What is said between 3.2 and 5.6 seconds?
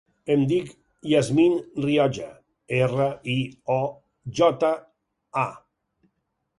i, o, jota, a.